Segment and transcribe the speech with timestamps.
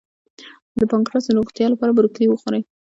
[0.77, 2.61] د پانکراس د روغتیا لپاره بروکولي وخورئ